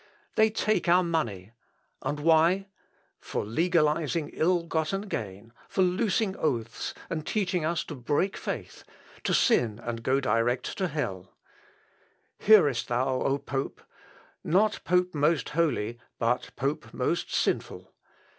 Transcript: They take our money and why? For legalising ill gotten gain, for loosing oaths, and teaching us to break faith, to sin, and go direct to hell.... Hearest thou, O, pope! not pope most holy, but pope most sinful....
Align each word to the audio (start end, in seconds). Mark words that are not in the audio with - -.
They 0.33 0.49
take 0.49 0.89
our 0.89 1.03
money 1.03 1.51
and 2.01 2.19
why? 2.21 2.65
For 3.19 3.45
legalising 3.45 4.31
ill 4.33 4.63
gotten 4.63 5.01
gain, 5.01 5.53
for 5.69 5.83
loosing 5.83 6.35
oaths, 6.37 6.95
and 7.07 7.23
teaching 7.23 7.63
us 7.63 7.83
to 7.83 7.93
break 7.93 8.35
faith, 8.35 8.83
to 9.25 9.31
sin, 9.35 9.79
and 9.83 10.01
go 10.01 10.19
direct 10.19 10.75
to 10.79 10.87
hell.... 10.87 11.35
Hearest 12.39 12.87
thou, 12.87 13.21
O, 13.21 13.37
pope! 13.37 13.79
not 14.43 14.79
pope 14.85 15.13
most 15.13 15.49
holy, 15.49 15.99
but 16.17 16.49
pope 16.55 16.95
most 16.95 17.31
sinful.... 17.31 17.93